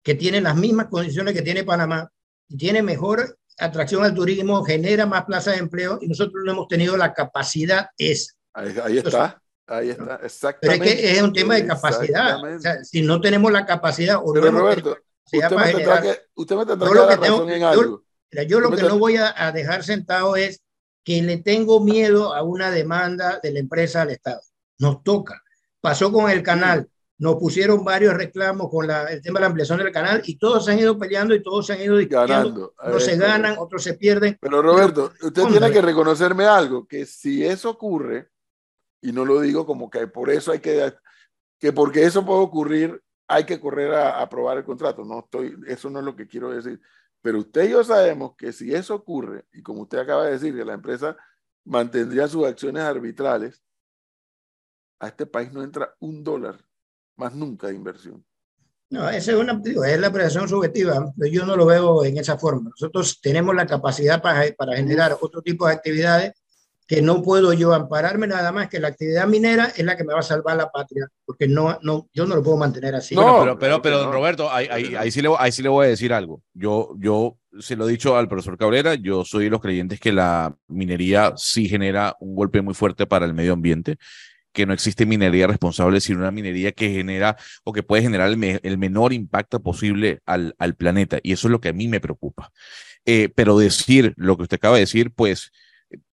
[0.03, 2.07] que tiene las mismas condiciones que tiene Panamá,
[2.47, 6.67] y tiene mejor atracción al turismo, genera más plazas de empleo, y nosotros no hemos
[6.67, 8.33] tenido la capacidad esa.
[8.53, 9.41] Ahí, está.
[9.65, 10.85] Ahí está, exactamente.
[10.85, 12.43] Pero es que es un tema de capacidad.
[12.43, 16.55] O sea, si no tenemos la capacidad o Pero Roberto, usted, me tendrá que, usted
[16.55, 18.03] me tendrá que dar razón en algo.
[18.47, 20.62] Yo, lo que no voy a, dejar sentado es
[21.03, 24.41] que le tengo miedo a una demanda de la empresa al Estado.
[24.79, 25.43] Nos toca.
[25.81, 26.87] Pasó con el canal.
[27.17, 30.65] Nos pusieron varios reclamos con la, el tema de la ampliación del canal y todos
[30.65, 32.73] se han ido peleando y todos se han ido ganando.
[32.83, 34.37] Unos se ganan, otros se pierden.
[34.41, 38.29] Pero Roberto, usted tiene que reconocerme algo, que si eso ocurre,
[39.01, 40.93] y no lo digo como que por eso hay que,
[41.59, 45.05] que porque eso puede ocurrir, hay que correr a aprobar el contrato.
[45.05, 46.81] No estoy, eso no es lo que quiero decir.
[47.23, 50.53] Pero usted y yo sabemos que si eso ocurre, y como usted acaba de decir,
[50.53, 51.15] que la empresa
[51.63, 53.63] mantendría sus acciones arbitrales,
[54.99, 56.59] a este país no entra un dólar
[57.15, 58.25] más nunca de inversión.
[58.89, 61.13] No, esa es, una, es la apreciación subjetiva.
[61.31, 62.69] Yo no lo veo en esa forma.
[62.69, 66.42] Nosotros tenemos la capacidad para, para generar otro tipo de actividades
[66.87, 70.13] que no puedo yo ampararme nada más que la actividad minera es la que me
[70.13, 73.15] va a salvar la patria, porque no, no, yo no lo puedo mantener así.
[73.15, 76.13] No, pero, pero, pero, Roberto, ahí, ahí, sí le, ahí sí le voy a decir
[76.13, 76.41] algo.
[76.53, 80.11] Yo, yo se lo he dicho al profesor Cabrera, yo soy de los creyentes que
[80.11, 83.97] la minería sí genera un golpe muy fuerte para el medio ambiente
[84.53, 88.77] que no existe minería responsable, sino una minería que genera o que puede generar el,
[88.77, 91.19] menor impacto posible al, al, planeta.
[91.23, 92.51] Y eso es lo que a mí me preocupa.
[93.05, 95.51] Eh, pero decir lo que usted acaba de decir, pues,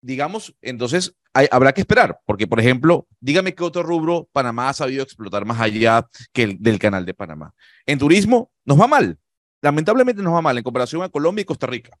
[0.01, 5.03] digamos, entonces habrá que esperar, porque, por ejemplo, dígame qué otro rubro Panamá ha sabido
[5.03, 7.53] explotar más allá que el del canal de Panamá.
[7.85, 9.17] En turismo nos va mal,
[9.61, 11.97] lamentablemente nos va mal en comparación a Colombia y Costa Rica.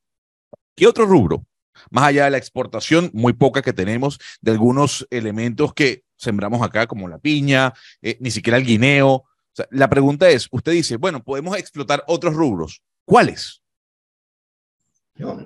[0.75, 1.45] ¿Qué otro rubro?
[1.91, 6.87] Más allá de la exportación, muy poca que tenemos de algunos elementos que sembramos acá,
[6.87, 9.25] como la piña, eh, ni siquiera el guineo.
[9.71, 12.81] la pregunta es, usted dice, bueno, podemos explotar otros rubros.
[13.05, 13.61] ¿Cuáles?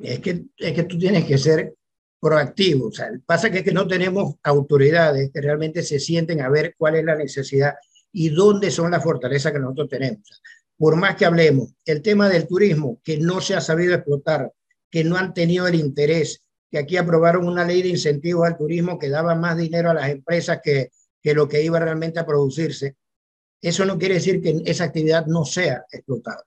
[0.02, 1.74] Es que, es que tú tienes que ser
[2.24, 2.88] proactivo.
[2.88, 6.74] O sea, pasa que es que no tenemos autoridades que realmente se sienten a ver
[6.78, 7.76] cuál es la necesidad
[8.14, 10.22] y dónde son las fortalezas que nosotros tenemos.
[10.76, 14.52] por más que hablemos, el tema del turismo, que no se ha sabido explotar,
[14.90, 18.98] que no han tenido el interés, que aquí aprobaron una ley de incentivos al turismo
[18.98, 20.90] que daba más dinero a las empresas que,
[21.22, 22.96] que lo que iba realmente a producirse.
[23.62, 26.44] Eso no quiere decir que esa actividad no sea explotada.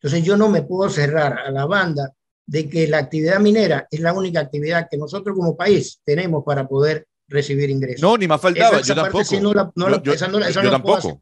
[0.00, 2.12] Entonces yo no me puedo cerrar a la banda
[2.50, 6.66] de que la actividad minera es la única actividad que nosotros como país tenemos para
[6.66, 8.02] poder recibir ingresos.
[8.02, 9.22] No, ni más faltaba, yo tampoco.
[10.02, 10.16] yo,
[10.68, 11.20] tampoco.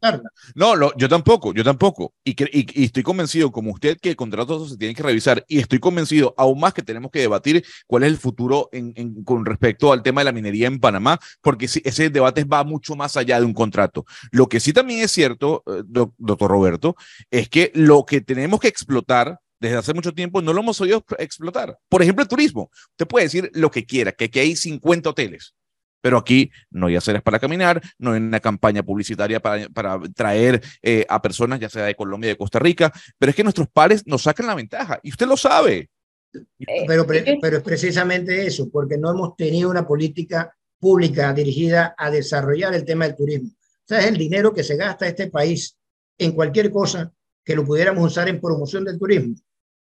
[0.55, 2.15] No, yo tampoco, yo tampoco.
[2.23, 5.45] Y, y, estoy convencido, como usted, que el contrato se tiene que revisar.
[5.47, 9.45] Y estoy convencido aún más que tenemos que debatir cuál es el futuro en, con
[9.45, 13.39] respecto al tema de la minería en Panamá, porque ese debate va mucho más allá
[13.39, 14.03] de un contrato.
[14.31, 15.83] Lo que sí también es cierto, eh,
[16.17, 16.95] doctor Roberto,
[17.29, 21.03] es que lo que tenemos que explotar desde hace mucho tiempo no lo hemos oído
[21.17, 21.77] explotar.
[21.89, 22.69] Por ejemplo, el turismo.
[22.91, 25.55] Usted puede decir lo que quiera, que aquí hay 50 hoteles.
[26.01, 30.61] Pero aquí no hay aceras para caminar, no hay una campaña publicitaria para, para traer
[30.81, 34.07] eh, a personas, ya sea de Colombia de Costa Rica, pero es que nuestros pares
[34.07, 35.89] nos sacan la ventaja y usted lo sabe.
[36.33, 42.09] Eh, pero, pero es precisamente eso, porque no hemos tenido una política pública dirigida a
[42.09, 43.49] desarrollar el tema del turismo.
[43.49, 45.75] O sea, es el dinero que se gasta este país
[46.17, 47.11] en cualquier cosa
[47.43, 49.35] que lo pudiéramos usar en promoción del turismo.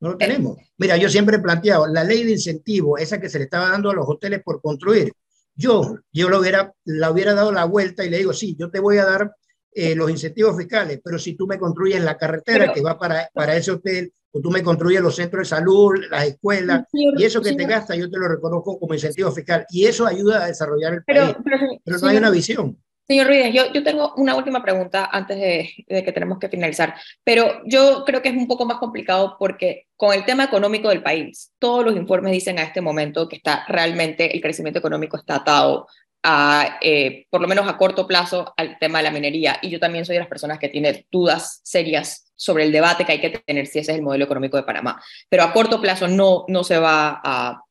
[0.05, 0.59] No lo tenemos.
[0.77, 3.91] Mira, yo siempre he planteado la ley de incentivo, esa que se le estaba dando
[3.91, 5.11] a los hoteles por construir,
[5.55, 8.81] yo, yo lo hubiera, la hubiera dado la vuelta y le digo, sí, yo te
[8.81, 9.35] voy a dar
[9.73, 13.57] eh, los incentivos fiscales, pero si tú me construyes la carretera que va para, para
[13.57, 17.55] ese hotel, o tú me construyes los centros de salud, las escuelas, y eso que
[17.55, 21.05] te gasta yo te lo reconozco como incentivo fiscal, y eso ayuda a desarrollar el
[21.05, 21.35] país,
[21.83, 22.77] pero no hay una visión.
[23.07, 27.61] Señor Ruiz, yo, tengo una última pregunta antes de, de, que tenemos que finalizar, pero
[27.67, 31.53] yo creo que es un poco más complicado porque con el tema económico del país,
[31.59, 35.87] todos los informes dicen a este momento que está realmente el crecimiento económico está atado
[36.25, 39.59] a, eh, por lo menos a corto plazo, al tema de la minería.
[39.61, 43.13] Y yo también soy de las personas que tiene dudas serias sobre el debate que
[43.13, 45.01] hay que tener si ese es el modelo económico de Panamá.
[45.29, 47.63] Pero a corto plazo no, no se va a,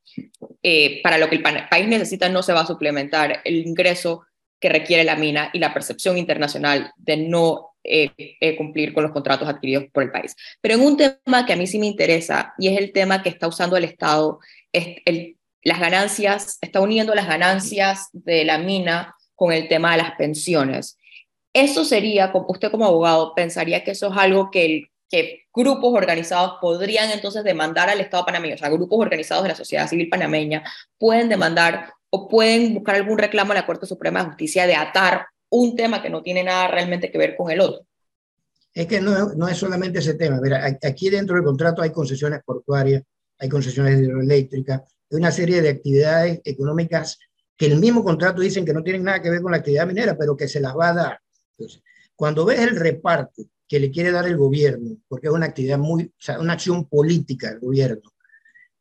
[0.62, 4.24] eh, para lo que el país necesita, no se va a suplementar el ingreso
[4.60, 9.12] que requiere la mina y la percepción internacional de no eh, eh, cumplir con los
[9.12, 10.34] contratos adquiridos por el país.
[10.60, 13.28] Pero en un tema que a mí sí me interesa y es el tema que
[13.28, 14.38] está usando el Estado,
[14.72, 14.96] es
[15.62, 20.98] las ganancias, está uniendo las ganancias de la mina con el tema de las pensiones.
[21.52, 27.10] Eso sería, usted como abogado, pensaría que eso es algo que, que grupos organizados podrían
[27.10, 30.64] entonces demandar al Estado panameño, o sea, grupos organizados de la sociedad civil panameña
[30.98, 35.26] pueden demandar o pueden buscar algún reclamo en la Corte Suprema de Justicia de atar
[35.50, 37.84] un tema que no tiene nada realmente que ver con el otro.
[38.72, 40.38] Es que no, no es solamente ese tema.
[40.40, 43.02] Mira, aquí dentro del contrato hay concesiones portuarias,
[43.36, 47.18] hay concesiones hidroeléctricas, hay una serie de actividades económicas
[47.56, 50.16] que el mismo contrato dicen que no tienen nada que ver con la actividad minera,
[50.16, 51.20] pero que se las va a dar.
[51.58, 51.82] Entonces,
[52.14, 56.04] cuando ves el reparto que le quiere dar el gobierno, porque es una actividad muy,
[56.04, 58.13] o sea, una acción política del gobierno,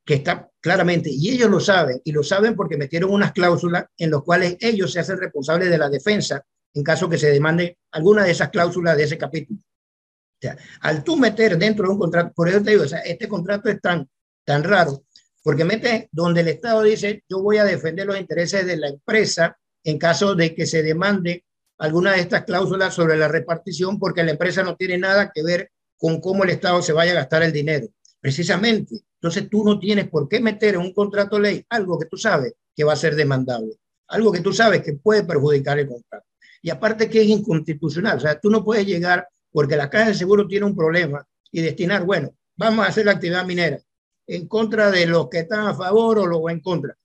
[0.05, 4.11] que está claramente, y ellos lo saben, y lo saben porque metieron unas cláusulas en
[4.11, 8.23] las cuales ellos se hacen responsables de la defensa en caso que se demande alguna
[8.23, 9.59] de esas cláusulas de ese capítulo.
[9.59, 12.99] O sea, al tú meter dentro de un contrato, por eso te digo, o sea,
[12.99, 14.09] este contrato es tan,
[14.43, 15.03] tan raro,
[15.43, 19.57] porque mete donde el Estado dice, yo voy a defender los intereses de la empresa
[19.83, 21.45] en caso de que se demande
[21.77, 25.71] alguna de estas cláusulas sobre la repartición, porque la empresa no tiene nada que ver
[25.97, 27.87] con cómo el Estado se vaya a gastar el dinero.
[28.23, 32.15] Precisamente, entonces tú no tienes por qué meter en un contrato ley algo que tú
[32.15, 33.73] sabes que va a ser demandable,
[34.07, 36.25] algo que tú sabes que puede perjudicar el contrato.
[36.61, 40.13] Y aparte que es inconstitucional, o sea, tú no puedes llegar porque la Caja de
[40.13, 43.77] Seguro tiene un problema y destinar, bueno, vamos a hacer la actividad minera
[44.25, 46.95] en contra de los que están a favor o los en contra.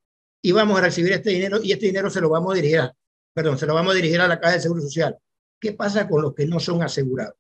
[0.41, 2.95] Y vamos a recibir este dinero y este dinero se lo vamos a dirigir, a,
[3.35, 5.19] perdón, se lo vamos a dirigir a la Caja de Seguro Social.
[5.59, 7.35] ¿Qué pasa con los que no son asegurados?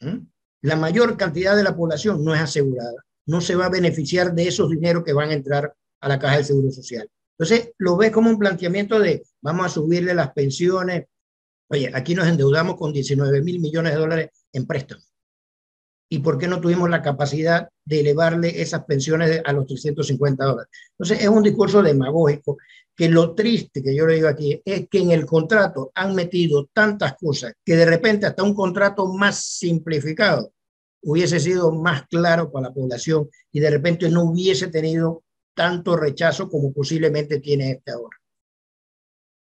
[0.00, 0.20] ¿Mm?
[0.62, 4.48] La mayor cantidad de la población no es asegurada no se va a beneficiar de
[4.48, 7.08] esos dineros que van a entrar a la caja del Seguro Social.
[7.38, 11.04] Entonces, lo ve como un planteamiento de vamos a subirle las pensiones.
[11.68, 15.04] Oye, aquí nos endeudamos con 19 mil millones de dólares en préstamos.
[16.08, 20.70] ¿Y por qué no tuvimos la capacidad de elevarle esas pensiones a los 350 dólares?
[20.92, 22.56] Entonces, es un discurso demagógico
[22.98, 26.68] que lo triste que yo le digo aquí es que en el contrato han metido
[26.72, 30.52] tantas cosas que de repente hasta un contrato más simplificado
[31.02, 35.22] hubiese sido más claro para la población y de repente no hubiese tenido
[35.54, 38.16] tanto rechazo como posiblemente tiene este ahora.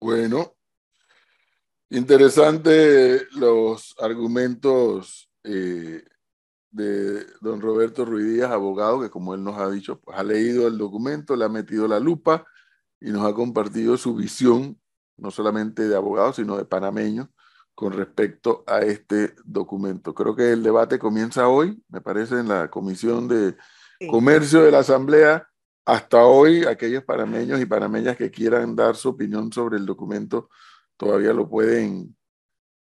[0.01, 0.55] Bueno,
[1.89, 6.05] interesante los argumentos eh,
[6.71, 10.79] de don Roberto Ruidías, abogado, que como él nos ha dicho, pues ha leído el
[10.79, 12.47] documento, le ha metido la lupa
[13.01, 14.79] y nos ha compartido su visión,
[15.17, 17.31] no solamente de abogado, sino de panameño,
[17.75, 20.15] con respecto a este documento.
[20.15, 23.57] Creo que el debate comienza hoy, me parece, en la Comisión de
[24.11, 25.49] Comercio de la Asamblea.
[25.87, 30.51] Hasta hoy, aquellos panameños y panameñas que quieran dar su opinión sobre el documento
[30.97, 32.15] todavía lo pueden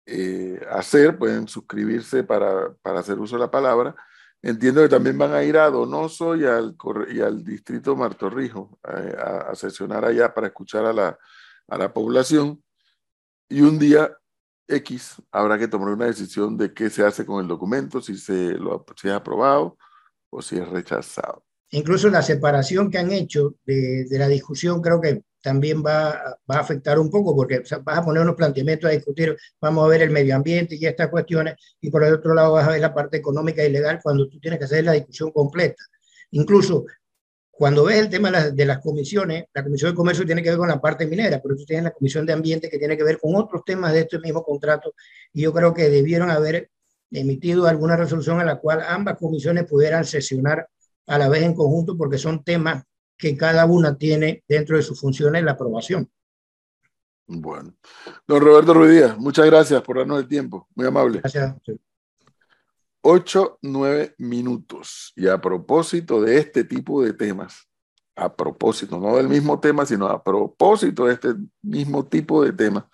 [0.05, 3.95] eh, hacer, pueden suscribirse para, para hacer uso de la palabra
[4.41, 6.75] Entiendo que también van a ir a Donoso y al,
[7.11, 11.17] y al distrito Martorrijo eh, a, a, sesionar allá para escuchar a la,
[11.67, 12.63] a la población.
[13.49, 14.15] Y un día
[14.67, 18.53] X habrá que tomar una decisión de qué se hace con el documento, si, se
[18.53, 19.77] lo, si es aprobado
[20.29, 21.43] o si es rechazado.
[21.71, 26.55] Incluso la separación que han hecho de, de la discusión creo que también va, va,
[26.55, 30.01] a afectar un poco, porque vas a poner unos planteamientos a discutir, vamos a ver
[30.01, 32.93] el medio ambiente y estas cuestiones, y por el otro lado vas a ver la
[32.93, 35.83] parte económica y legal cuando tú tienes que hacer la discusión completa.
[36.31, 36.85] Incluso
[37.59, 40.69] cuando ves el tema de las, comisiones, la Comisión de Comercio tiene que ver con
[40.69, 43.35] la parte minera, pero tú tienes la Comisión de Ambiente que tiene que ver con
[43.35, 44.93] otros temas de este mismo contrato,
[45.33, 46.69] y yo creo que debieron haber
[47.11, 50.69] emitido alguna resolución en la cual ambas comisiones pudieran sesionar
[51.07, 52.83] a la vez en conjunto, porque son temas
[53.19, 56.09] que cada una tiene dentro de sus funciones la aprobación.
[57.27, 57.75] Bueno.
[58.25, 60.67] Don Roberto Ruidías, muchas gracias por darnos el tiempo.
[60.73, 61.19] Muy amable.
[61.19, 61.55] Gracias.
[63.01, 65.13] Ocho, nueve minutos.
[65.15, 67.69] Y a propósito de este tipo de temas,
[68.15, 72.85] a propósito, no del mismo tema, sino a propósito de este mismo tipo de temas,